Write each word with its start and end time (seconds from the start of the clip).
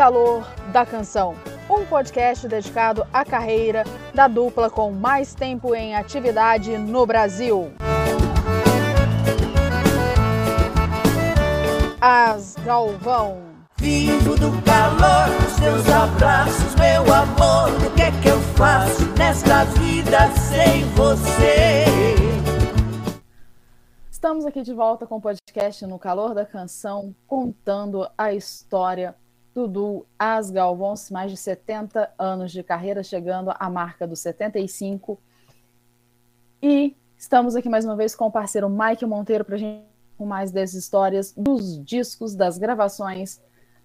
Calor 0.00 0.42
da 0.72 0.86
Canção, 0.86 1.36
um 1.68 1.84
podcast 1.84 2.48
dedicado 2.48 3.06
à 3.12 3.22
carreira 3.22 3.84
da 4.14 4.26
dupla 4.28 4.70
com 4.70 4.90
mais 4.90 5.34
tempo 5.34 5.74
em 5.74 5.94
atividade 5.94 6.78
no 6.78 7.04
Brasil. 7.04 7.70
As 12.00 12.56
Galvão. 12.64 13.42
Vivo 13.76 14.36
do 14.36 14.62
calor 14.62 15.28
dos 15.38 15.56
teus 15.56 15.86
abraços, 15.90 16.74
meu 16.76 17.02
amor. 17.12 17.86
O 17.86 17.94
que 17.94 18.00
é 18.00 18.10
que 18.22 18.28
eu 18.28 18.40
faço 18.56 19.04
nesta 19.18 19.64
vida 19.64 20.30
sem 20.30 20.82
você? 20.94 21.84
Estamos 24.10 24.46
aqui 24.46 24.62
de 24.62 24.72
volta 24.72 25.06
com 25.06 25.16
o 25.16 25.20
podcast 25.20 25.86
No 25.86 25.98
Calor 25.98 26.34
da 26.34 26.46
Canção, 26.46 27.14
contando 27.26 28.08
a 28.16 28.32
história 28.32 29.14
As 30.18 30.50
Galvões, 30.50 31.10
mais 31.10 31.30
de 31.30 31.36
70 31.36 32.12
anos 32.18 32.52
de 32.52 32.62
carreira, 32.62 33.02
chegando 33.02 33.52
à 33.58 33.68
marca 33.68 34.06
dos 34.06 34.20
75. 34.20 35.20
E 36.62 36.96
estamos 37.16 37.56
aqui 37.56 37.68
mais 37.68 37.84
uma 37.84 37.96
vez 37.96 38.14
com 38.14 38.26
o 38.26 38.30
parceiro 38.30 38.68
Mike 38.70 39.04
Monteiro 39.04 39.44
para 39.44 39.56
a 39.56 39.58
gente 39.58 39.90
com 40.16 40.26
mais 40.26 40.52
dessas 40.52 40.74
histórias 40.84 41.32
dos 41.34 41.82
discos, 41.82 42.34
das 42.34 42.58
gravações 42.58 43.40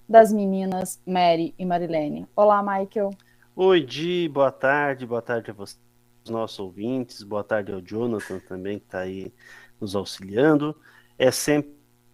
das 0.07 0.31
meninas 0.31 1.02
Mary 1.05 1.55
e 1.57 1.66
Marilene. 1.66 2.27
Olá, 2.35 2.61
Michael. 2.61 3.11
Oi, 3.55 3.81
Di, 3.81 4.29
boa 4.29 4.52
tarde, 4.52 5.05
boa 5.05 5.22
tarde 5.22 5.50
a 5.50 5.53
vocês, 5.53 5.79
nossos 6.27 6.59
ouvintes, 6.59 7.23
boa 7.23 7.44
tarde 7.44 7.72
ao 7.72 7.81
Jonathan 7.81 8.39
também, 8.39 8.79
que 8.79 8.85
está 8.85 9.00
aí 9.00 9.33
nos 9.79 9.95
auxiliando. 9.95 10.75
É 11.17 11.31
sempre 11.31 11.73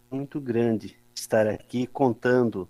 muito 0.10 0.40
grande 0.40 0.96
estar 1.16 1.48
aqui 1.48 1.88
contando 1.88 2.70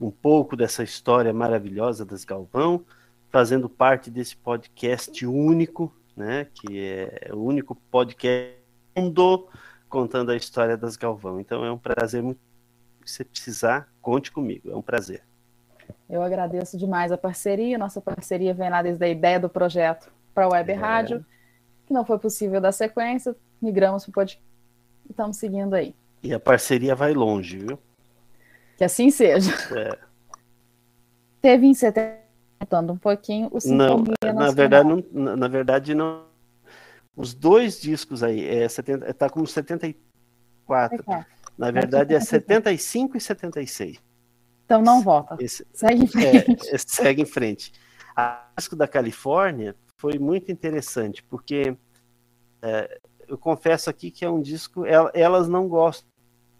um 0.00 0.10
pouco 0.10 0.56
dessa 0.56 0.82
história 0.82 1.32
maravilhosa 1.32 2.04
das 2.04 2.24
Galvão, 2.24 2.84
fazendo 3.30 3.68
parte 3.68 4.10
desse 4.10 4.36
podcast 4.36 5.26
único, 5.26 5.92
né, 6.16 6.46
que 6.54 6.80
é 6.80 7.30
o 7.32 7.38
único 7.38 7.74
podcast 7.90 8.56
do 8.94 9.02
mundo 9.02 9.48
contando 9.88 10.30
a 10.30 10.36
história 10.36 10.76
das 10.76 10.96
Galvão. 10.96 11.40
Então 11.40 11.64
é 11.64 11.72
um 11.72 11.78
prazer 11.78 12.22
muito. 12.22 12.40
Se 13.04 13.14
você 13.14 13.24
precisar, 13.24 13.88
conte 14.02 14.30
comigo. 14.30 14.70
É 14.70 14.76
um 14.76 14.82
prazer. 14.82 15.22
Eu 16.08 16.22
agradeço 16.22 16.76
demais 16.76 17.10
a 17.10 17.16
parceria. 17.16 17.78
Nossa 17.78 18.00
parceria 18.00 18.52
vem 18.52 18.68
lá 18.68 18.82
desde 18.82 19.02
a 19.02 19.08
ideia 19.08 19.40
do 19.40 19.48
projeto 19.48 20.10
para 20.34 20.44
a 20.44 20.48
Web 20.48 20.72
é. 20.72 20.74
Rádio, 20.74 21.26
que 21.86 21.92
não 21.92 22.04
foi 22.04 22.18
possível 22.18 22.60
dar 22.60 22.72
sequência. 22.72 23.34
Migramos 23.60 24.04
para 24.04 24.10
o 24.10 24.14
podcast 24.14 24.44
e 25.06 25.10
estamos 25.10 25.36
seguindo 25.38 25.74
aí. 25.74 25.94
E 26.22 26.34
a 26.34 26.40
parceria 26.40 26.94
vai 26.94 27.14
longe, 27.14 27.58
viu? 27.58 27.78
Que 28.78 28.84
assim 28.84 29.10
seja. 29.10 29.52
É. 29.76 29.98
Teve 31.42 31.66
em 31.66 31.74
setembro, 31.74 32.22
um 32.92 32.96
pouquinho, 32.96 33.48
o 33.48 33.58
Não, 33.68 34.04
na 34.32 34.52
verdade, 34.52 34.88
não, 35.12 35.36
na 35.36 35.48
verdade, 35.48 35.94
não. 35.94 36.28
Os 37.16 37.34
dois 37.34 37.80
discos 37.80 38.22
aí, 38.22 38.46
é 38.46 38.68
70, 38.68 39.12
tá 39.14 39.28
com 39.28 39.44
74. 39.44 41.04
É. 41.10 41.26
Na 41.58 41.72
verdade, 41.72 42.14
é 42.14 42.20
75 42.20 43.16
e 43.16 43.20
76. 43.20 43.98
Então 44.64 44.80
não 44.80 45.02
volta. 45.02 45.36
Esse, 45.40 45.66
segue 45.72 46.04
em 46.04 46.06
frente. 46.06 46.68
É, 46.72 46.78
segue 46.78 47.22
em 47.22 47.26
frente. 47.26 47.72
A 48.14 48.46
disco 48.56 48.76
da 48.76 48.86
Califórnia 48.86 49.74
foi 49.96 50.20
muito 50.20 50.52
interessante, 50.52 51.20
porque 51.24 51.76
é, 52.62 53.00
eu 53.26 53.36
confesso 53.36 53.90
aqui 53.90 54.12
que 54.12 54.24
é 54.24 54.30
um 54.30 54.40
disco. 54.40 54.84
Elas 54.86 55.48
não 55.48 55.66
gostam 55.66 56.08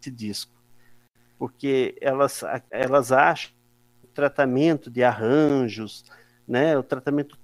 desse 0.01 0.11
disco 0.11 0.58
porque 1.39 1.97
elas, 2.01 2.43
elas 2.71 3.13
acham 3.13 3.53
o 4.03 4.07
tratamento 4.09 4.91
de 4.91 5.05
arranjos, 5.05 6.05
né, 6.47 6.77
o 6.77 6.83
tratamento 6.83 7.39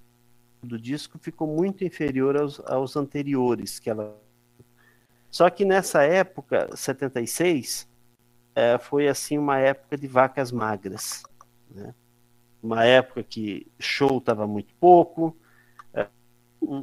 do 0.65 0.79
disco 0.79 1.19
ficou 1.19 1.47
muito 1.47 1.85
inferior 1.85 2.37
aos, 2.37 2.61
aos 2.61 2.97
anteriores 2.97 3.79
que 3.79 3.91
ela 3.91 4.19
só 5.31 5.51
que 5.51 5.65
nessa 5.65 6.03
época 6.03 6.75
76 6.75 7.89
é, 8.55 8.79
foi 8.79 9.09
assim 9.09 9.37
uma 9.37 9.59
época 9.59 9.97
de 9.97 10.07
vacas 10.07 10.51
magras 10.51 11.23
né? 11.71 11.95
uma 12.63 12.85
época 12.85 13.23
que 13.23 13.67
show 13.79 14.19
estava 14.19 14.47
muito 14.47 14.75
pouco 14.77 15.37
é, 15.93 16.07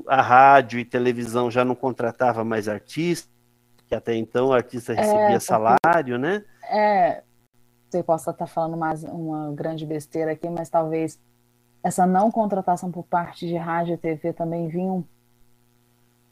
a 0.08 0.22
rádio 0.22 0.80
e 0.80 0.86
televisão 0.86 1.50
já 1.50 1.66
não 1.66 1.74
contratava 1.74 2.44
mais 2.44 2.68
artistas 2.68 3.32
que 3.92 3.96
até 3.96 4.16
então 4.16 4.48
o 4.48 4.54
artista 4.54 4.94
recebia 4.94 5.36
é, 5.36 5.40
salário 5.40 6.18
né 6.18 6.46
é, 6.70 7.24
você 7.92 8.02
possa 8.02 8.32
estar 8.32 8.48
falando 8.48 8.78
mais 8.78 9.04
uma 9.04 9.52
grande 9.52 9.86
besteira 9.86 10.32
aqui, 10.32 10.50
mas 10.50 10.70
talvez 10.70 11.20
essa 11.84 12.06
não 12.06 12.32
contratação 12.32 12.90
por 12.90 13.04
parte 13.04 13.46
de 13.46 13.58
rádio 13.58 13.96
e 13.96 13.98
TV 13.98 14.32
também 14.32 14.70
vinha 14.70 15.04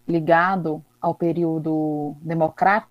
ligado 0.07 0.83
ao 1.01 1.13
período 1.13 2.15
democrático 2.21 2.89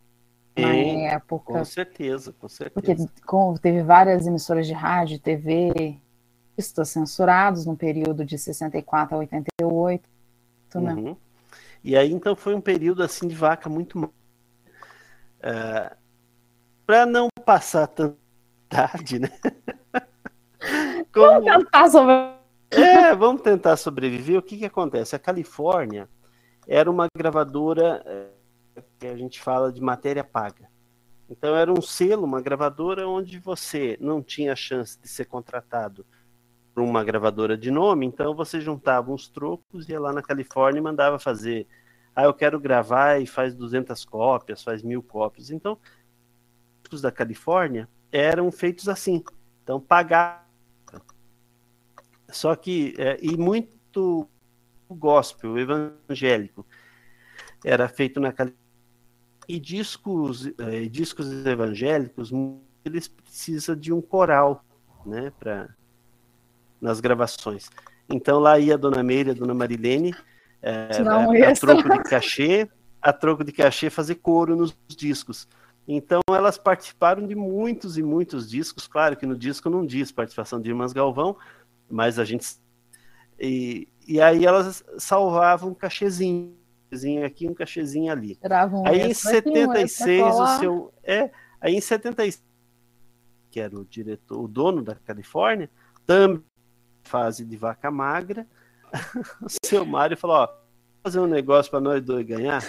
na 0.54 0.68
época. 0.68 1.54
Com 1.54 1.64
certeza, 1.64 2.30
com 2.38 2.46
certeza. 2.46 2.74
Porque 2.74 3.22
com, 3.26 3.54
teve 3.54 3.82
várias 3.82 4.26
emissoras 4.26 4.66
de 4.66 4.74
rádio 4.74 5.16
e 5.16 5.18
TV 5.18 5.98
censurados 6.84 7.64
no 7.64 7.74
período 7.74 8.22
de 8.22 8.36
64 8.36 9.14
a 9.14 9.18
88. 9.20 10.08
Né? 10.74 10.92
Uhum. 10.92 11.16
E 11.82 11.96
aí 11.96 12.12
então 12.12 12.36
foi 12.36 12.54
um 12.54 12.60
período 12.60 13.02
assim 13.02 13.28
de 13.28 13.34
vaca 13.34 13.70
muito 13.70 14.12
uh, 15.38 15.96
para 16.86 17.06
não 17.06 17.28
passar 17.44 17.86
tanta 17.86 18.16
tarde, 18.68 19.18
né? 19.18 19.30
Como... 21.12 21.44
Vamos 21.44 21.64
tentar 21.64 21.90
sobreviver. 21.90 22.38
É, 22.70 23.16
vamos 23.16 23.42
tentar 23.42 23.76
sobreviver. 23.76 24.38
O 24.38 24.42
que, 24.42 24.58
que 24.58 24.66
acontece? 24.66 25.16
A 25.16 25.18
Califórnia 25.18 26.08
era 26.66 26.90
uma 26.90 27.06
gravadora 27.16 28.02
é, 28.04 28.82
que 28.98 29.06
a 29.06 29.16
gente 29.16 29.40
fala 29.40 29.72
de 29.72 29.80
matéria 29.80 30.22
paga. 30.22 30.68
Então 31.30 31.54
era 31.54 31.72
um 31.72 31.82
selo, 31.82 32.24
uma 32.24 32.40
gravadora 32.40 33.06
onde 33.06 33.38
você 33.38 33.96
não 34.00 34.22
tinha 34.22 34.56
chance 34.56 34.98
de 35.00 35.08
ser 35.08 35.26
contratado 35.26 36.06
por 36.74 36.82
uma 36.82 37.04
gravadora 37.04 37.56
de 37.56 37.70
nome, 37.70 38.06
então 38.06 38.34
você 38.34 38.60
juntava 38.60 39.10
uns 39.10 39.28
trocos, 39.28 39.88
ia 39.88 40.00
lá 40.00 40.12
na 40.12 40.22
Califórnia 40.22 40.78
e 40.78 40.82
mandava 40.82 41.18
fazer. 41.18 41.66
Ah, 42.18 42.24
eu 42.24 42.34
quero 42.34 42.58
gravar 42.58 43.22
e 43.22 43.28
faz 43.28 43.54
200 43.54 44.04
cópias, 44.04 44.60
faz 44.60 44.82
mil 44.82 45.00
cópias. 45.00 45.50
Então 45.50 45.78
discos 46.82 47.00
da 47.00 47.12
Califórnia 47.12 47.88
eram 48.10 48.50
feitos 48.50 48.88
assim. 48.88 49.22
Então, 49.62 49.80
pagar. 49.80 50.50
Só 52.28 52.56
que, 52.56 52.92
é, 52.98 53.18
e 53.22 53.36
muito 53.36 54.28
gospel, 54.90 55.56
evangélico, 55.56 56.66
era 57.64 57.88
feito 57.88 58.18
na 58.18 58.32
Califórnia. 58.32 58.66
E 59.46 59.60
discos, 59.60 60.50
é, 60.58 60.86
discos 60.86 61.46
evangélicos, 61.46 62.32
eles 62.84 63.06
precisam 63.06 63.76
de 63.76 63.92
um 63.92 64.02
coral, 64.02 64.64
né, 65.06 65.32
para 65.38 65.72
nas 66.80 66.98
gravações. 66.98 67.70
Então 68.10 68.40
lá 68.40 68.58
ia 68.58 68.74
a 68.74 68.76
Dona 68.76 69.04
Meire, 69.04 69.30
a 69.30 69.34
Dona 69.34 69.54
Marilene, 69.54 70.12
é, 70.62 70.88
a, 71.06 71.50
a 71.50 71.54
troco 71.54 71.88
de 71.88 72.02
cachê, 72.02 72.68
a 73.00 73.12
troco 73.12 73.44
de 73.44 73.52
cachê 73.52 73.90
fazer 73.90 74.16
coro 74.16 74.56
nos 74.56 74.76
discos. 74.88 75.48
Então 75.86 76.20
elas 76.28 76.58
participaram 76.58 77.26
de 77.26 77.34
muitos 77.34 77.96
e 77.96 78.02
muitos 78.02 78.48
discos. 78.48 78.86
Claro 78.86 79.16
que 79.16 79.24
no 79.24 79.36
disco 79.36 79.70
não 79.70 79.86
diz 79.86 80.12
participação 80.12 80.60
de 80.60 80.68
Irmãs 80.68 80.92
Galvão, 80.92 81.36
mas 81.88 82.18
a 82.18 82.24
gente. 82.24 82.46
E, 83.40 83.88
e 84.06 84.20
aí 84.20 84.44
elas 84.44 84.84
salvavam 84.98 85.70
um 85.70 85.74
cachezinho, 85.74 86.50
um 86.50 86.90
cachezinho 86.90 87.24
aqui, 87.24 87.48
um 87.48 87.54
cachezinho 87.54 88.12
ali. 88.12 88.38
Um 88.72 88.86
aí 88.86 89.00
em 89.00 89.14
76 89.14 90.22
o 90.22 90.46
seu. 90.58 90.94
É, 91.02 91.30
aí 91.58 91.74
em 91.74 91.80
76, 91.80 92.44
que 93.50 93.60
era 93.60 93.78
o 93.78 93.84
diretor, 93.84 94.40
o 94.40 94.48
dono 94.48 94.82
da 94.82 94.94
Califórnia, 94.94 95.70
também 96.04 96.44
fase 97.02 97.46
de 97.46 97.56
vaca 97.56 97.90
magra, 97.90 98.46
seu 99.64 99.84
Mário 99.84 100.16
falou: 100.16 100.36
ó, 100.36 100.48
fazer 101.02 101.20
um 101.20 101.26
negócio 101.26 101.70
para 101.70 101.80
nós 101.80 102.02
dois 102.02 102.26
ganhar 102.26 102.62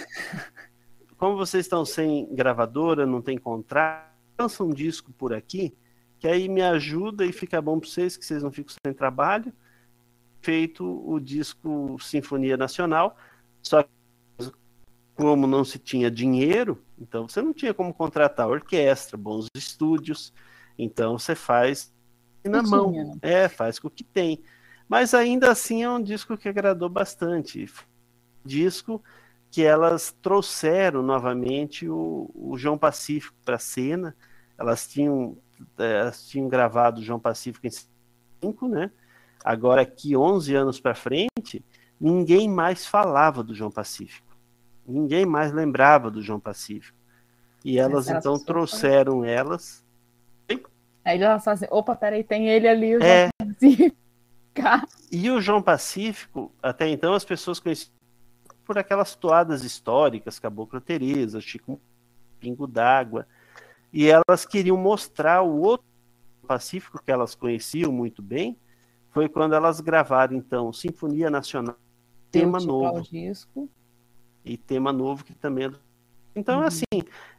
como 1.20 1.36
vocês 1.36 1.66
estão 1.66 1.84
sem 1.84 2.34
gravadora, 2.34 3.04
não 3.04 3.20
tem 3.20 3.36
contrato, 3.36 4.10
lança 4.38 4.64
um 4.64 4.70
disco 4.70 5.12
por 5.12 5.34
aqui 5.34 5.76
que 6.18 6.28
aí 6.28 6.48
me 6.48 6.62
ajuda 6.62 7.24
e 7.24 7.32
fica 7.32 7.60
bom 7.62 7.80
para 7.80 7.88
vocês, 7.88 8.16
que 8.16 8.24
vocês 8.24 8.42
não 8.42 8.52
ficam 8.52 8.74
sem 8.84 8.92
trabalho. 8.92 9.52
Feito 10.42 10.84
o 10.84 11.18
disco 11.18 11.96
Sinfonia 11.98 12.56
Nacional, 12.56 13.16
só 13.62 13.82
que 13.82 13.90
como 15.14 15.46
não 15.46 15.64
se 15.64 15.78
tinha 15.78 16.10
dinheiro, 16.10 16.82
então 16.98 17.28
você 17.28 17.42
não 17.42 17.52
tinha 17.52 17.74
como 17.74 17.92
contratar 17.92 18.48
orquestra, 18.48 19.18
bons 19.18 19.46
estúdios, 19.54 20.32
então 20.78 21.18
você 21.18 21.34
faz 21.34 21.92
na 22.42 22.62
mão. 22.62 22.90
Né? 22.90 23.14
é, 23.20 23.48
faz 23.48 23.78
com 23.78 23.88
o 23.88 23.90
que 23.90 24.04
tem. 24.04 24.42
Mas 24.90 25.14
ainda 25.14 25.52
assim 25.52 25.84
é 25.84 25.88
um 25.88 26.02
disco 26.02 26.36
que 26.36 26.48
agradou 26.48 26.88
bastante. 26.88 27.72
Disco 28.44 29.00
que 29.48 29.62
elas 29.62 30.10
trouxeram 30.20 31.00
novamente 31.00 31.88
o, 31.88 32.28
o 32.34 32.58
João 32.58 32.76
Pacífico 32.76 33.36
para 33.44 33.54
a 33.54 33.60
cena. 33.60 34.16
Elas 34.58 34.88
tinham, 34.88 35.38
é, 35.78 36.00
elas 36.00 36.26
tinham 36.26 36.48
gravado 36.48 37.00
o 37.00 37.04
João 37.04 37.20
Pacífico 37.20 37.68
em 37.68 37.70
5, 38.42 38.66
né? 38.66 38.90
Agora 39.44 39.86
que 39.86 40.16
11 40.16 40.56
anos 40.56 40.80
para 40.80 40.92
frente, 40.92 41.64
ninguém 42.00 42.48
mais 42.48 42.84
falava 42.84 43.44
do 43.44 43.54
João 43.54 43.70
Pacífico. 43.70 44.36
Ninguém 44.84 45.24
mais 45.24 45.52
lembrava 45.52 46.10
do 46.10 46.20
João 46.20 46.40
Pacífico. 46.40 46.98
E 47.64 47.78
elas 47.78 48.08
então 48.08 48.36
trouxeram 48.42 49.24
elas. 49.24 49.84
Aí 51.04 51.22
elas 51.22 51.44
falam 51.44 51.54
assim, 51.54 51.66
opa, 51.70 51.94
peraí, 51.94 52.24
tem 52.24 52.48
ele 52.48 52.66
ali, 52.66 52.96
o 52.96 53.02
é... 53.04 53.28
João 53.40 53.92
E 55.10 55.30
o 55.30 55.40
João 55.40 55.62
Pacífico, 55.62 56.52
até 56.62 56.88
então 56.88 57.14
as 57.14 57.24
pessoas 57.24 57.60
conheciam 57.60 57.92
por 58.64 58.78
aquelas 58.78 59.14
toadas 59.14 59.64
históricas, 59.64 60.38
Caboclo 60.38 60.80
Teresa, 60.80 61.40
Chico 61.40 61.80
Pingo 62.38 62.66
d'Água, 62.66 63.26
e 63.92 64.06
elas 64.06 64.44
queriam 64.44 64.76
mostrar 64.76 65.42
o 65.42 65.60
outro 65.60 65.86
Pacífico 66.46 67.02
que 67.02 67.10
elas 67.10 67.34
conheciam 67.34 67.92
muito 67.92 68.22
bem, 68.22 68.56
foi 69.10 69.28
quando 69.28 69.54
elas 69.54 69.80
gravaram 69.80 70.36
então 70.36 70.72
Sinfonia 70.72 71.30
Nacional, 71.30 71.76
tema 72.30 72.58
novo. 72.60 73.02
Disco. 73.02 73.68
E 74.44 74.56
tema 74.56 74.92
novo 74.92 75.24
que 75.24 75.34
também 75.34 75.66
é... 75.66 75.72
Então, 76.34 76.60
uhum. 76.60 76.66
assim, 76.66 76.84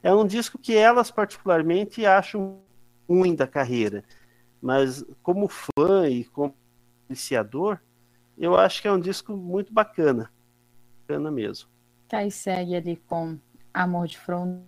é 0.03 0.13
um 0.13 0.27
disco 0.27 0.57
que 0.57 0.75
elas 0.75 1.09
particularmente 1.09 2.05
acham 2.05 2.59
ruim 3.07 3.33
da 3.33 3.47
carreira, 3.47 4.03
mas 4.61 5.03
como 5.23 5.47
fã 5.47 6.07
e 6.07 6.25
como 6.25 6.53
iniciador, 7.11 7.79
eu 8.37 8.55
acho 8.55 8.81
que 8.81 8.87
é 8.87 8.91
um 8.91 8.99
disco 8.99 9.35
muito 9.35 9.71
bacana 9.71 10.31
bacana 11.11 11.29
mesmo. 11.29 11.69
Aí 12.11 12.31
segue 12.31 12.75
ali 12.75 12.95
com 13.07 13.37
Amor 13.73 14.07
de 14.07 14.17
Fronteira, 14.17 14.65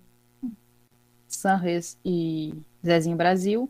Sanres 1.28 1.98
e 2.06 2.54
Zezinho 2.86 3.18
Brasil, 3.18 3.70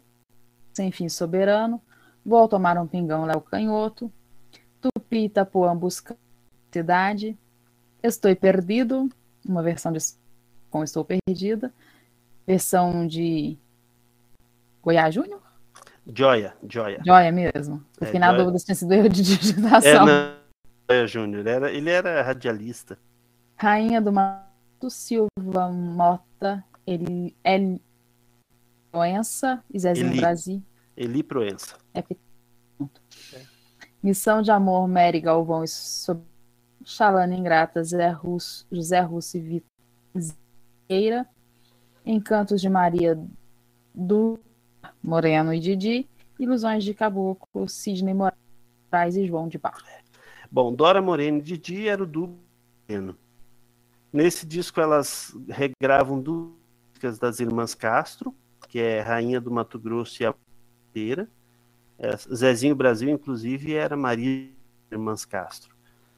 Sem 0.73 0.91
Fim 0.91 1.09
Soberano, 1.09 1.81
Vou 2.25 2.47
Tomar 2.47 2.77
um 2.77 2.87
Pingão, 2.87 3.25
Léo 3.25 3.41
Canhoto, 3.41 4.11
Tupi 4.81 5.25
Itapuã 5.25 5.75
Busca 5.75 6.17
Cidade, 6.71 7.37
Estou 8.01 8.35
Perdido, 8.35 9.09
uma 9.47 9.63
versão 9.63 9.91
de 9.91 9.99
com 10.69 10.83
Estou 10.83 11.05
Perdida, 11.05 11.73
versão 12.45 13.07
de 13.07 13.57
Goiás 14.81 15.13
Júnior? 15.13 15.41
Joia, 16.05 16.53
Joia. 16.69 17.01
Joia 17.05 17.31
mesmo. 17.31 17.83
No 17.99 18.07
é, 18.07 18.11
final 18.11 18.35
do 18.35 18.57
tinha 18.57 18.75
sido 18.75 18.93
erro 18.93 19.09
de 19.09 19.21
digitação. 19.23 20.07
É, 20.07 21.01
não, 21.01 21.07
Júnior, 21.07 21.47
era, 21.47 21.71
ele 21.71 21.89
era 21.89 22.21
radialista. 22.21 22.97
Rainha 23.55 24.01
do 24.01 24.11
Mato 24.11 24.89
Silva 24.89 25.69
Mota, 25.71 26.63
ele 26.85 27.35
é 27.43 27.77
Proença 28.91 29.63
e 29.73 29.79
Zezinho 29.79 30.11
Eli, 30.11 30.19
Brasil. 30.19 30.63
Eli 30.95 31.23
Proença. 31.23 31.77
É, 31.93 31.99
é. 31.99 33.41
Missão 34.01 34.41
de 34.41 34.51
Amor, 34.51 34.87
Mary 34.87 35.21
Galvão 35.21 35.63
e 35.63 35.67
Sob... 35.67 36.21
Xalana 36.85 37.33
Ingrata, 37.33 37.81
Zé 37.83 38.09
Russo, 38.09 38.67
José 38.69 38.99
Russo 38.99 39.37
e 39.37 39.39
Vitor 39.39 39.69
Vieira. 40.89 41.25
Encantos 42.05 42.59
de 42.59 42.69
Maria 42.69 43.17
do 43.95 44.37
Moreno 45.01 45.53
e 45.53 45.59
Didi. 45.59 46.07
Ilusões 46.39 46.83
de 46.83 46.93
Caboclo, 46.93 47.69
Sidney 47.69 48.13
Moraes 48.13 49.15
e 49.15 49.25
João 49.25 49.47
de 49.47 49.57
Barro. 49.57 49.83
Bom, 50.51 50.73
Dora 50.73 51.01
Moreno 51.01 51.37
e 51.37 51.41
Didi 51.41 51.87
era 51.87 52.03
o 52.03 52.05
duplo 52.05 52.43
Nesse 54.11 54.45
disco 54.45 54.79
elas 54.79 55.35
regravam 55.47 56.21
duas 56.21 57.17
das 57.19 57.39
Irmãs 57.39 57.73
Castro, 57.73 58.33
que 58.69 58.79
é 58.79 59.01
Rainha 59.01 59.41
do 59.41 59.51
Mato 59.51 59.79
Grosso 59.79 60.21
e 60.21 60.25
a. 60.25 60.35
É, 61.97 62.15
Zezinho 62.17 62.75
Brasil, 62.75 63.09
inclusive, 63.09 63.73
era 63.73 63.97
Maria 63.97 64.51
Irmãs 64.91 65.25
Castro. 65.25 65.75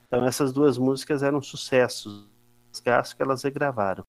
Então 0.07 0.25
essas 0.25 0.51
duas 0.51 0.77
músicas 0.77 1.23
eram 1.23 1.41
sucessos 1.41 2.27
Castro 2.83 3.15
que 3.15 3.23
elas 3.23 3.41
regravaram. 3.43 4.05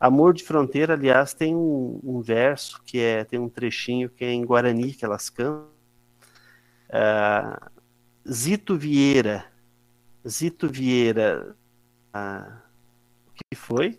Amor 0.00 0.32
de 0.32 0.44
Fronteira, 0.44 0.94
aliás, 0.94 1.34
tem 1.34 1.56
um, 1.56 2.00
um, 2.04 2.20
verso 2.20 2.80
que 2.84 3.00
é 3.00 3.24
tem 3.24 3.38
um 3.38 3.48
trechinho 3.48 4.08
que 4.08 4.24
é 4.24 4.32
em 4.32 4.44
Guarani 4.44 4.92
que 4.92 5.04
elas 5.04 5.28
cantam. 5.28 5.66
Uh, 6.88 7.70
Zito 8.30 8.76
Vieira, 8.76 9.44
Zito 10.26 10.68
Vieira, 10.68 11.56
ah, 12.12 12.62
o 13.26 13.30
que 13.32 13.56
foi? 13.56 13.98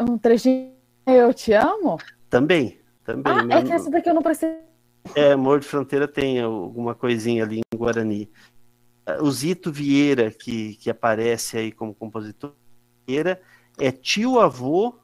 Um 0.00 0.18
trechinho 0.18 0.72
Eu 1.06 1.32
Te 1.32 1.52
Amo? 1.52 1.98
Também, 2.28 2.80
também. 3.04 3.32
Ah, 3.32 3.58
é 3.58 3.62
que 3.62 3.72
essa 3.72 3.90
daqui 3.90 4.08
eu 4.08 4.14
não 4.14 4.22
preciso. 4.22 4.56
É, 5.14 5.32
Amor 5.32 5.60
de 5.60 5.66
Fronteira 5.66 6.08
tem 6.08 6.40
alguma 6.40 6.94
coisinha 6.94 7.44
ali 7.44 7.58
em 7.58 7.76
Guarani. 7.76 8.30
O 9.20 9.30
Zito 9.30 9.70
Vieira, 9.72 10.30
que, 10.30 10.76
que 10.76 10.88
aparece 10.88 11.58
aí 11.58 11.72
como 11.72 11.94
compositor, 11.94 12.54
Vieira, 13.06 13.40
é 13.78 13.90
tio-avô 13.90 14.98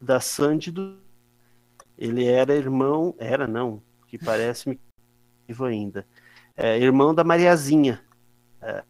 da 0.00 0.20
Sandy 0.20 0.70
do... 0.70 0.98
Ele 1.98 2.24
era 2.26 2.54
irmão, 2.54 3.14
era 3.18 3.46
não, 3.46 3.82
que 4.06 4.18
parece-me 4.18 4.78
vivo 5.48 5.64
ainda. 5.64 6.06
É, 6.56 6.78
irmão 6.78 7.14
da 7.14 7.24
Mariazinha. 7.24 8.02
É, 8.60 8.84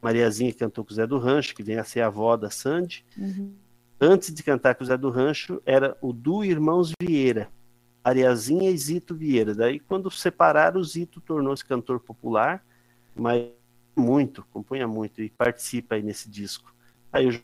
Mariazinha 0.00 0.52
cantou 0.54 0.84
com 0.84 0.92
o 0.92 0.94
Zé 0.94 1.06
do 1.06 1.18
Rancho, 1.18 1.54
que 1.54 1.62
vem 1.62 1.78
a 1.78 1.84
ser 1.84 2.00
a 2.00 2.06
avó 2.06 2.36
da 2.36 2.50
Sandy. 2.50 3.04
Uhum. 3.16 3.54
Antes 4.00 4.32
de 4.32 4.42
cantar 4.42 4.74
com 4.74 4.84
o 4.84 4.86
Zé 4.86 4.96
do 4.96 5.10
Rancho, 5.10 5.60
era 5.64 5.96
o 6.00 6.12
Du 6.12 6.44
Irmãos 6.44 6.92
Vieira, 7.00 7.50
Mariazinha 8.04 8.70
e 8.70 8.76
Zito 8.76 9.14
Vieira. 9.14 9.54
Daí, 9.54 9.80
quando 9.80 10.10
separaram, 10.10 10.80
o 10.80 10.84
Zito 10.84 11.20
tornou-se 11.20 11.64
cantor 11.64 12.00
popular, 12.00 12.64
mas 13.14 13.48
muito, 13.96 14.44
compunha 14.52 14.86
muito 14.86 15.22
e 15.22 15.30
participa 15.30 15.94
aí 15.94 16.02
nesse 16.02 16.28
disco. 16.28 16.74
Aí, 17.12 17.42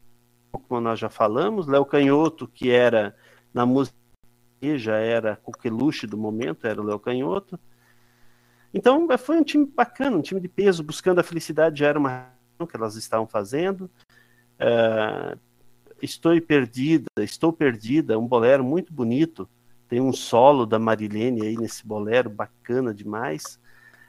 como 0.52 0.80
nós 0.80 0.98
já 0.98 1.08
falamos, 1.08 1.66
Léo 1.66 1.84
Canhoto, 1.84 2.46
que 2.46 2.70
era 2.70 3.16
na 3.52 3.64
música 3.66 3.96
já 4.76 4.96
era 4.96 5.36
coqueluche 5.36 6.06
do 6.06 6.16
momento, 6.16 6.66
era 6.66 6.80
o 6.80 6.84
Léo 6.84 6.98
Canhoto. 6.98 7.58
Então, 8.72 9.06
foi 9.18 9.38
um 9.38 9.42
time 9.42 9.66
bacana, 9.66 10.16
um 10.16 10.22
time 10.22 10.40
de 10.40 10.48
peso, 10.48 10.82
buscando 10.82 11.18
a 11.18 11.24
felicidade 11.24 11.80
já 11.80 11.88
era 11.88 11.98
uma 11.98 12.30
que 12.70 12.76
elas 12.76 12.94
estavam 12.94 13.26
fazendo. 13.26 13.90
Uh, 14.54 15.36
estou 16.00 16.40
perdida, 16.40 17.06
estou 17.18 17.52
perdida, 17.52 18.18
um 18.18 18.26
bolero 18.26 18.62
muito 18.62 18.92
bonito. 18.92 19.48
Tem 19.88 20.00
um 20.00 20.12
solo 20.12 20.64
da 20.64 20.78
Marilene 20.78 21.42
aí 21.42 21.56
nesse 21.56 21.86
bolero, 21.86 22.30
bacana 22.30 22.94
demais. 22.94 23.60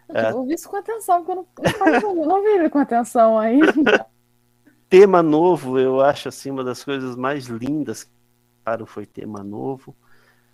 Eu 0.08 0.38
ouvi 0.38 0.54
isso 0.54 0.70
com 0.70 0.78
atenção, 0.78 1.26
porque 1.26 1.32
eu 1.32 1.80
não, 1.80 2.16
não, 2.16 2.26
não 2.28 2.44
vi 2.44 2.50
ele 2.50 2.70
com 2.70 2.78
atenção 2.78 3.40
aí. 3.40 3.60
Tema 4.94 5.24
novo, 5.24 5.80
eu 5.80 6.02
acho 6.02 6.30
assim 6.30 6.52
uma 6.52 6.64
das 6.64 6.84
coisas 6.84 7.16
mais 7.16 7.46
lindas. 7.46 8.08
Claro, 8.64 8.86
foi 8.86 9.08
tema 9.08 9.44
novo. 9.44 9.96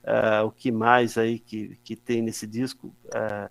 Uh, 0.02 0.46
o 0.46 0.52
que 0.52 0.72
mais 0.72 1.18
aí 1.18 1.40
que, 1.40 1.78
que 1.84 1.94
tem 1.94 2.22
nesse 2.22 2.48
disco? 2.48 2.88
Uh, 3.08 3.50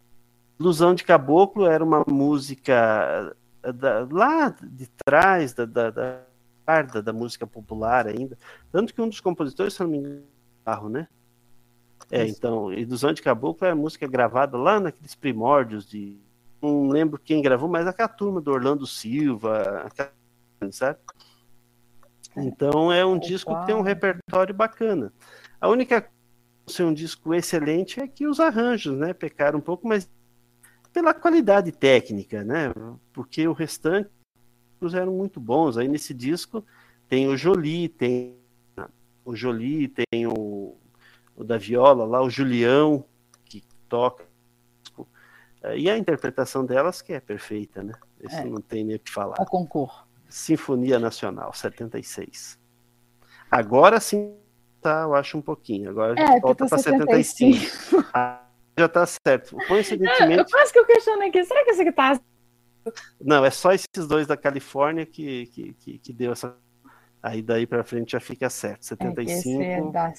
Ilusão 0.59 0.95
de 0.95 1.05
Caboclo 1.05 1.67
era 1.67 1.85
uma 1.85 2.07
música 2.09 3.37
da, 3.63 4.09
lá 4.11 4.49
de 4.49 4.89
trás 5.05 5.53
da, 5.53 5.67
da, 5.67 5.91
da, 5.91 7.01
da, 7.03 7.13
música 7.13 7.47
popular 7.47 8.07
ainda. 8.07 8.39
Tanto 8.73 8.95
que 8.95 9.03
um 9.03 9.11
dos 9.11 9.21
compositores, 9.21 9.75
se 9.75 9.81
não 9.83 9.91
me 9.91 9.99
engano, 9.99 10.23
Barro, 10.65 10.89
né? 10.89 11.07
É, 12.11 12.27
então, 12.27 12.73
Ilusão 12.73 13.13
de 13.13 13.21
Caboclo 13.21 13.67
é 13.67 13.75
música 13.75 14.07
gravada 14.07 14.57
lá 14.57 14.81
naqueles 14.81 15.15
primórdios 15.15 15.87
de. 15.87 16.19
Não 16.63 16.89
lembro 16.89 17.21
quem 17.23 17.43
gravou, 17.43 17.69
mas 17.69 17.87
aquela 17.87 18.09
turma 18.09 18.41
do 18.41 18.51
Orlando 18.51 18.87
Silva, 18.87 19.83
aquela, 19.85 20.11
sabe? 20.73 20.99
Então 22.37 22.93
é 22.93 23.05
um 23.05 23.17
Opa. 23.17 23.27
disco 23.27 23.59
que 23.61 23.67
tem 23.67 23.75
um 23.75 23.81
repertório 23.83 24.55
bacana. 24.55 25.13
A 25.61 25.69
única 25.69 26.09
ser 26.67 26.85
um 26.85 26.95
disco 26.95 27.35
excelente 27.35 28.01
é 28.01 28.07
que 28.07 28.27
os 28.27 28.39
arranjos, 28.39 28.97
né, 28.97 29.13
pecaram 29.13 29.59
um 29.59 29.63
pouco, 29.63 29.89
mas 29.89 30.09
pela 30.93 31.15
qualidade 31.15 31.73
técnica, 31.73 32.45
né? 32.45 32.73
Porque 33.13 33.47
o 33.49 33.53
restante 33.53 34.11
eram 34.95 35.13
muito 35.13 35.41
bons. 35.41 35.77
Aí 35.77 35.89
nesse 35.89 36.15
disco 36.15 36.65
tem 37.09 37.29
o 37.29 37.37
Jolie, 37.37 37.89
tem 37.89 38.37
o 39.25 39.35
Jolie, 39.35 39.89
tem 39.89 40.27
o, 40.27 40.77
o 41.37 41.45
da 41.45 41.59
viola 41.59 42.05
lá, 42.05 42.23
o 42.23 42.31
Julião, 42.31 43.05
que 43.45 43.63
toca. 43.89 44.27
E 45.77 45.91
a 45.91 45.99
interpretação 45.99 46.65
delas 46.65 47.03
que 47.03 47.13
é 47.13 47.21
perfeita, 47.21 47.83
né? 47.83 47.95
Isso 48.21 48.37
É. 48.37 48.45
não 48.45 48.61
tem 48.61 48.85
nem 48.85 48.97
o 48.97 49.01
que 49.01 49.11
falar. 49.11 49.37
A 49.39 49.45
concor. 49.45 50.08
Sinfonia 50.29 50.99
Nacional, 50.99 51.53
76. 51.53 52.59
Agora 53.51 53.99
sim, 53.99 54.35
tá, 54.81 55.03
eu 55.03 55.15
acho 55.15 55.39
um 55.39 55.43
pouquinho. 55.43 55.91
Agora 55.91 56.13
a 56.13 56.17
gente 56.17 56.25
É, 56.25 56.41
porque 56.41 56.41
volta 56.41 56.67
para 56.67 56.79
75. 56.79 57.61
75. 57.61 58.11
Ah, 58.13 58.43
já 58.79 58.89
tá 58.89 59.07
certo. 59.07 59.57
Eu 59.61 59.67
Coincidentemente, 59.67 60.51
quase 60.51 60.73
que 60.73 60.79
eu 60.79 60.87
questionei 60.87 61.29
aqui. 61.29 61.45
Será 61.45 61.65
que 61.65 61.71
esse 61.71 61.83
aqui 61.83 61.93
tá. 61.93 62.21
não, 63.21 63.45
é 63.45 63.51
só 63.51 63.73
esses 63.73 64.07
dois 64.07 64.27
da 64.27 64.37
Califórnia 64.37 65.05
que, 65.05 65.47
que, 65.47 65.73
que, 65.75 65.99
que 65.99 66.13
deu 66.13 66.33
essa. 66.33 66.57
Aí 67.23 67.43
daí 67.43 67.67
para 67.67 67.83
frente 67.83 68.13
já 68.13 68.21
fica 68.21 68.49
certo. 68.49 68.95
É, 68.95 68.97
que 68.97 69.31
esse 69.31 69.43
75. 69.43 69.63
é 69.63 69.91
da... 69.91 70.13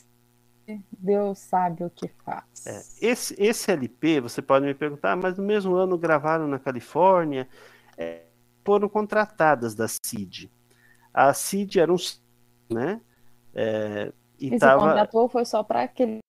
Deus 0.91 1.39
sabe 1.39 1.83
o 1.83 1.89
que 1.89 2.09
faz. 2.23 2.67
É, 2.67 3.07
esse, 3.07 3.35
esse 3.39 3.71
LP, 3.71 4.21
você 4.21 4.41
pode 4.41 4.65
me 4.65 4.73
perguntar, 4.73 5.15
mas 5.15 5.37
no 5.37 5.43
mesmo 5.43 5.75
ano 5.75 5.97
gravaram 5.97 6.47
na 6.47 6.59
Califórnia, 6.59 7.47
é, 7.97 8.23
foram 8.69 8.87
contratadas 8.87 9.73
da 9.73 9.87
CID. 9.87 10.51
A 11.11 11.33
CID 11.33 11.79
era 11.79 11.91
um, 11.91 11.97
né? 12.69 13.01
É, 13.51 14.13
e 14.39 14.49
Esse 14.49 14.59
tava, 14.59 14.81
contratou 14.81 15.27
foi 15.27 15.43
só 15.43 15.63
para 15.63 15.81
aquele 15.81 16.19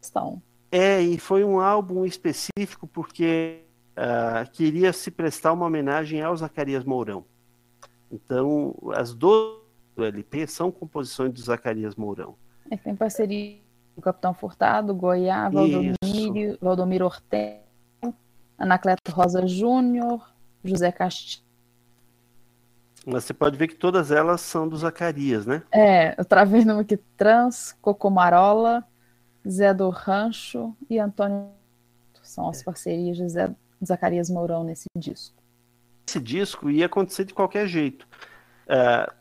questão. 0.00 0.42
é, 0.72 1.00
e 1.00 1.16
foi 1.16 1.44
um 1.44 1.60
álbum 1.60 2.04
específico 2.04 2.88
porque 2.88 3.60
ah, 3.96 4.44
queria 4.52 4.92
se 4.92 5.12
prestar 5.12 5.52
uma 5.52 5.64
homenagem 5.64 6.20
ao 6.20 6.36
Zacarias 6.36 6.82
Mourão. 6.84 7.24
Então, 8.10 8.74
as 8.92 9.14
duas 9.14 9.60
do 9.94 10.04
LP 10.04 10.48
são 10.48 10.72
composições 10.72 11.32
do 11.32 11.40
Zacarias 11.40 11.94
Mourão. 11.94 12.34
É 12.68 12.76
tem 12.76 12.96
parceria 12.96 13.58
com 13.94 14.00
o 14.00 14.02
Capitão 14.02 14.34
Furtado, 14.34 14.92
Goiá, 14.92 15.48
Valdomiro, 15.48 16.58
Valdomiro 16.60 17.04
Ortega, 17.04 17.62
Anacleto 18.58 19.12
Rosa 19.12 19.46
Júnior, 19.46 20.34
José 20.64 20.90
Castilho. 20.90 21.45
Mas 23.06 23.22
você 23.22 23.32
pode 23.32 23.56
ver 23.56 23.68
que 23.68 23.76
todas 23.76 24.10
elas 24.10 24.40
são 24.40 24.68
do 24.68 24.76
Zacarias, 24.76 25.46
né? 25.46 25.62
É, 25.70 26.20
eu 26.20 26.24
travei 26.24 26.64
no 26.64 26.80
aqui 26.80 26.96
Trans, 27.16 27.72
Cocomarola, 27.80 28.84
Zé 29.48 29.72
do 29.72 29.88
Rancho 29.90 30.76
e 30.90 30.98
Antônio. 30.98 31.48
São 32.20 32.48
as 32.48 32.64
parcerias 32.64 33.16
de 33.16 33.28
Zé 33.28 33.54
Zacarias 33.84 34.28
Mourão 34.28 34.64
nesse 34.64 34.86
disco. 34.96 35.40
esse 36.08 36.18
disco 36.18 36.68
ia 36.68 36.86
acontecer 36.86 37.24
de 37.24 37.32
qualquer 37.32 37.68
jeito. 37.68 38.08
Ah, 38.68 39.14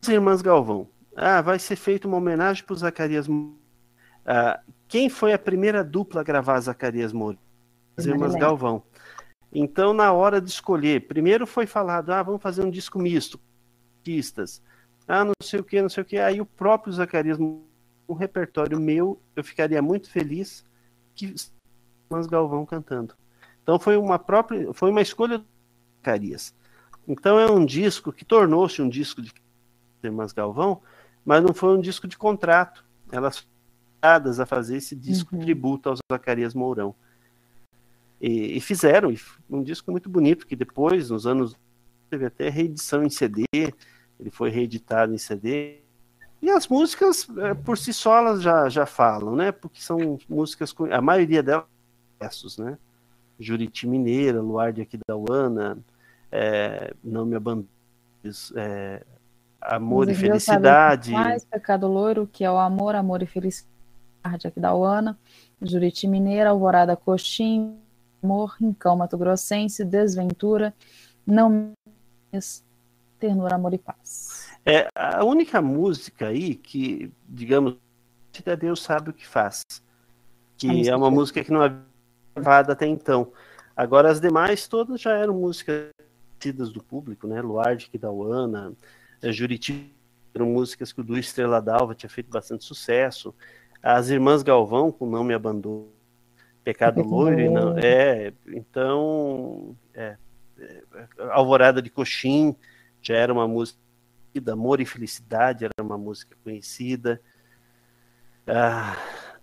as 0.00 0.08
Irmãs 0.08 0.40
Galvão. 0.40 0.86
Ah, 1.16 1.42
vai 1.42 1.58
ser 1.58 1.74
feita 1.74 2.06
uma 2.06 2.18
homenagem 2.18 2.64
para 2.64 2.74
o 2.74 2.76
Zacarias 2.76 3.26
Mourão. 3.26 3.56
Ah, 4.24 4.60
quem 4.86 5.08
foi 5.08 5.32
a 5.32 5.38
primeira 5.38 5.82
dupla 5.82 6.20
a 6.20 6.24
gravar 6.24 6.60
Zacarias 6.60 7.12
Mourão? 7.12 7.40
As 7.96 8.06
Irmãs. 8.06 8.36
Galvão. 8.36 8.84
Então, 9.52 9.92
na 9.92 10.12
hora 10.12 10.40
de 10.40 10.50
escolher, 10.50 11.06
primeiro 11.06 11.46
foi 11.46 11.66
falado, 11.66 12.10
ah, 12.10 12.22
vamos 12.22 12.40
fazer 12.42 12.64
um 12.64 12.70
disco 12.70 12.98
misto, 12.98 13.38
pistas. 14.02 14.62
Ah, 15.06 15.24
não 15.24 15.34
sei 15.42 15.60
o 15.60 15.64
que, 15.64 15.82
não 15.82 15.88
sei 15.88 16.02
o 16.02 16.06
que. 16.06 16.18
Aí 16.18 16.40
o 16.40 16.46
próprio 16.46 16.92
Zacarias, 16.92 17.38
um 17.38 17.62
repertório 18.14 18.80
meu, 18.80 19.20
eu 19.36 19.44
ficaria 19.44 19.82
muito 19.82 20.10
feliz 20.10 20.64
que 21.14 21.26
as 21.26 21.52
Irmãs 22.10 22.26
Galvão 22.26 22.64
cantando. 22.64 23.14
Então 23.62 23.78
foi 23.78 23.96
uma 23.96 24.18
própria, 24.18 24.72
foi 24.72 24.90
uma 24.90 25.02
escolha 25.02 25.38
do 25.38 25.44
Zacarias. 25.98 26.54
Então 27.06 27.38
é 27.38 27.50
um 27.50 27.64
disco 27.64 28.12
que 28.12 28.24
tornou-se 28.24 28.80
um 28.80 28.88
disco 28.88 29.20
de 29.20 29.32
Irmãs 30.02 30.32
Galvão, 30.32 30.80
mas 31.24 31.42
não 31.42 31.52
foi 31.52 31.76
um 31.76 31.80
disco 31.80 32.08
de 32.08 32.16
contrato. 32.16 32.84
Elas 33.10 33.38
foram 33.38 33.52
a 34.42 34.46
fazer 34.46 34.78
esse 34.78 34.96
disco 34.96 35.34
Uhum. 35.36 35.42
tributo 35.42 35.88
ao 35.88 35.96
Zacarias 36.10 36.54
Mourão. 36.54 36.94
E, 38.22 38.56
e 38.56 38.60
fizeram 38.60 39.10
e 39.10 39.18
um 39.50 39.64
disco 39.64 39.90
muito 39.90 40.08
bonito, 40.08 40.46
que 40.46 40.54
depois, 40.54 41.10
nos 41.10 41.26
anos, 41.26 41.56
teve 42.08 42.24
até 42.24 42.48
reedição 42.48 43.02
em 43.02 43.10
CD, 43.10 43.44
ele 43.52 44.30
foi 44.30 44.48
reeditado 44.48 45.12
em 45.12 45.18
CD. 45.18 45.80
E 46.40 46.48
as 46.48 46.68
músicas, 46.68 47.28
eh, 47.36 47.54
por 47.54 47.76
si 47.76 47.92
só, 47.92 48.18
elas 48.18 48.40
já, 48.40 48.68
já 48.68 48.86
falam, 48.86 49.34
né? 49.34 49.50
Porque 49.50 49.80
são 49.80 50.18
músicas, 50.28 50.72
com, 50.72 50.84
a 50.84 51.00
maioria 51.00 51.42
delas, 51.42 51.66
versos, 52.20 52.58
né? 52.58 52.78
Juriti 53.40 53.88
Mineira, 53.88 54.40
Luar 54.40 54.72
de 54.72 54.82
Aquidauana, 54.82 55.78
é, 56.30 56.94
Não 57.02 57.26
Me 57.26 57.34
Abandones, 57.34 58.52
é, 58.54 59.02
Amor 59.60 60.08
e 60.08 60.12
Inclusive, 60.12 60.28
Deus 60.30 60.44
sabe 60.44 60.58
o 60.58 60.62
que 60.62 60.68
Felicidade. 60.68 61.12
faz, 61.12 61.44
Pecado 61.44 61.88
Loiro, 61.88 62.28
que 62.32 62.44
é 62.44 62.50
o 62.50 62.58
amor, 62.58 62.94
amor 62.94 63.20
e 63.22 63.26
felicidade 63.26 64.46
aqui 64.46 64.60
da 64.60 64.72
Uana, 64.74 65.18
Juriti 65.60 66.06
Mineira, 66.06 66.50
Alvorada 66.50 66.96
Coxim, 66.96 67.76
Amor, 68.22 68.56
Rincão 68.60 68.96
Mato 68.96 69.18
Grossense, 69.18 69.84
Desventura, 69.84 70.72
Não 71.26 71.72
Ternura, 73.18 73.56
Amor 73.56 73.74
e 73.74 73.78
Paz. 73.78 74.48
É 74.64 74.88
a 74.94 75.24
única 75.24 75.60
música 75.60 76.28
aí 76.28 76.54
que, 76.54 77.12
digamos, 77.28 77.76
Deus 78.58 78.82
sabe 78.82 79.10
o 79.10 79.12
que 79.12 79.26
faz. 79.26 79.62
Que 80.56 80.88
é 80.88 80.96
uma 80.96 81.08
que- 81.08 81.14
música 81.14 81.44
que 81.44 81.52
não 81.52 81.62
havia 81.62 81.82
gravada 82.34 82.72
até 82.72 82.86
então. 82.86 83.32
Agora 83.76 84.10
as 84.10 84.20
demais 84.20 84.68
todas 84.68 85.00
já 85.00 85.12
eram 85.16 85.34
músicas 85.34 85.90
conhecidas 86.38 86.70
do 86.72 86.82
público, 86.82 87.26
né? 87.26 87.42
Luar 87.42 87.76
de 87.76 87.90
Quidauana, 87.90 88.72
eh, 89.20 89.32
Juriti, 89.32 89.92
eram 90.34 90.46
músicas 90.46 90.92
que 90.92 91.00
o 91.00 91.04
Du 91.04 91.18
Estrela 91.18 91.60
d'Alva 91.60 91.94
tinha 91.94 92.08
feito 92.08 92.30
bastante 92.30 92.64
sucesso. 92.64 93.34
As 93.82 94.08
Irmãs 94.08 94.42
Galvão, 94.42 94.90
com 94.92 95.06
Não 95.06 95.24
Me 95.24 95.34
Abandono, 95.34 95.88
Pecado 96.64 97.02
Loiro, 97.02 97.50
não, 97.50 97.76
é, 97.76 98.32
então, 98.46 99.76
é, 99.94 100.16
é, 100.58 100.82
Alvorada 101.30 101.82
de 101.82 101.90
Coxim 101.90 102.54
já 103.00 103.16
era 103.16 103.32
uma 103.32 103.48
música 103.48 103.80
conhecida, 104.32 104.52
Amor 104.52 104.80
e 104.80 104.86
Felicidade 104.86 105.64
era 105.64 105.72
uma 105.80 105.98
música 105.98 106.36
conhecida. 106.42 107.20
Ah, 108.46 108.96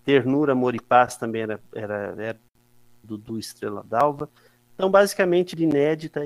Ternura, 0.03 0.53
Amor 0.53 0.75
e 0.75 0.79
Paz 0.79 1.17
também 1.17 1.43
era, 1.43 1.59
era, 1.75 2.15
era 2.17 2.39
do, 3.03 3.17
do 3.17 3.37
Estrela 3.37 3.83
d'Alva. 3.83 4.29
Então, 4.73 4.89
basicamente, 4.89 5.55
de 5.55 5.63
inédita, 5.63 6.21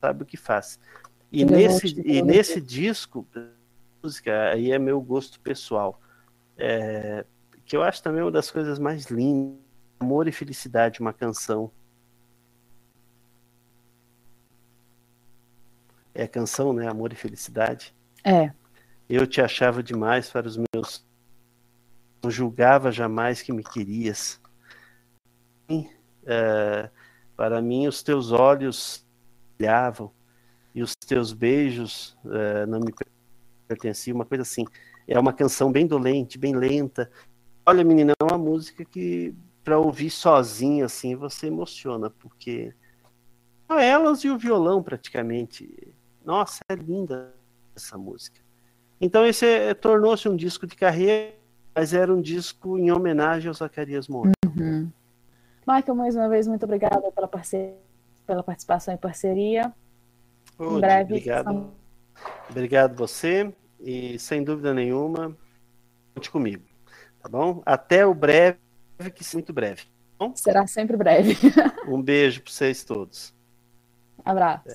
sabe 0.00 0.22
o 0.22 0.26
que 0.26 0.36
faz. 0.36 0.78
E 1.32 1.42
Ele 1.42 1.50
nesse, 1.50 1.86
levou 1.86 2.04
o 2.04 2.14
e 2.14 2.22
nesse 2.22 2.60
disco, 2.60 3.26
música, 4.02 4.50
aí 4.50 4.72
é 4.72 4.78
meu 4.78 5.00
gosto 5.00 5.40
pessoal, 5.40 6.00
é, 6.56 7.24
que 7.64 7.76
eu 7.76 7.82
acho 7.82 8.02
também 8.02 8.22
uma 8.22 8.30
das 8.30 8.50
coisas 8.50 8.78
mais 8.78 9.06
lindas, 9.06 9.58
Amor 10.00 10.28
e 10.28 10.32
Felicidade, 10.32 11.00
uma 11.00 11.12
canção. 11.12 11.70
É 16.14 16.24
a 16.24 16.28
canção, 16.28 16.72
né? 16.72 16.88
Amor 16.88 17.12
e 17.12 17.16
Felicidade. 17.16 17.94
É, 18.24 18.52
Eu 19.08 19.26
te 19.26 19.40
achava 19.40 19.82
demais 19.82 20.30
para 20.30 20.46
os 20.46 20.56
meus. 20.56 21.06
Não 22.22 22.30
julgava 22.30 22.90
jamais 22.92 23.40
que 23.40 23.52
me 23.52 23.62
querias. 23.62 24.40
É, 26.26 26.90
para 27.36 27.62
mim, 27.62 27.86
os 27.86 28.02
teus 28.02 28.32
olhos 28.32 29.06
brilhavam 29.56 30.12
e 30.74 30.82
os 30.82 30.94
teus 30.94 31.32
beijos 31.32 32.16
é, 32.26 32.66
não 32.66 32.80
me 32.80 32.92
pertenciam. 33.66 34.16
Uma 34.16 34.24
coisa 34.24 34.42
assim. 34.42 34.64
É 35.06 35.18
uma 35.18 35.32
canção 35.32 35.72
bem 35.72 35.86
dolente, 35.86 36.36
bem 36.36 36.54
lenta. 36.54 37.10
Olha, 37.64 37.82
menina, 37.84 38.12
é 38.20 38.24
uma 38.24 38.38
música 38.38 38.84
que 38.84 39.34
para 39.68 39.78
ouvir 39.78 40.08
sozinha 40.08 40.86
assim 40.86 41.14
você 41.14 41.48
emociona, 41.48 42.08
porque 42.08 42.72
elas 43.68 44.24
e 44.24 44.30
o 44.30 44.38
violão 44.38 44.82
praticamente. 44.82 45.92
Nossa, 46.24 46.60
é 46.70 46.74
linda 46.74 47.34
essa 47.76 47.98
música. 47.98 48.40
Então 48.98 49.26
esse 49.26 49.44
é- 49.44 49.74
tornou-se 49.74 50.26
um 50.26 50.34
disco 50.34 50.66
de 50.66 50.74
carreira, 50.74 51.34
mas 51.74 51.92
era 51.92 52.10
um 52.12 52.22
disco 52.22 52.78
em 52.78 52.90
homenagem 52.90 53.48
ao 53.48 53.52
Zacarias 53.54 54.08
Moura. 54.08 54.32
Michael, 55.66 55.94
mais 55.94 56.16
uma 56.16 56.30
vez, 56.30 56.48
muito 56.48 56.64
obrigada 56.64 57.12
pela, 57.12 57.28
parce... 57.28 57.74
pela 58.26 58.42
participação 58.42 58.94
e 58.94 58.96
parceria. 58.96 59.70
Em 60.58 60.80
breve, 60.80 61.12
Obrigado. 61.12 61.38
estamos- 61.40 61.72
Obrigado 62.48 62.96
você 62.96 63.52
e 63.78 64.18
sem 64.18 64.42
dúvida 64.42 64.72
nenhuma, 64.72 65.36
conte 66.14 66.30
comigo, 66.30 66.64
tá 67.22 67.28
bom? 67.28 67.62
Até 67.66 68.06
o 68.06 68.14
breve, 68.14 68.58
que 69.14 69.22
se 69.22 69.36
muito 69.36 69.52
breve. 69.52 69.82
será 70.34 70.66
sempre 70.66 70.96
breve. 70.96 71.36
Um 71.86 72.02
beijo 72.02 72.42
para 72.42 72.52
vocês 72.52 72.84
todos. 72.84 73.32
Abraço. 74.24 74.68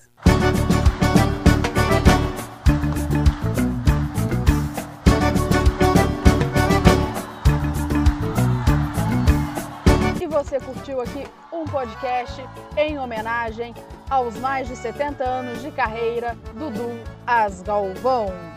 E 10.22 10.28
você 10.28 10.60
curtiu 10.60 11.02
aqui 11.02 11.28
um 11.52 11.66
podcast 11.66 12.42
em 12.78 12.98
homenagem 12.98 13.76
aos 14.10 14.36
mais 14.38 14.68
de 14.68 14.76
70 14.76 15.24
anos 15.24 15.62
de 15.62 15.72
carreira 15.72 16.36
do 16.54 16.70
Dudu 16.72 17.00
As 17.28 17.62
Galvão. 17.62 18.53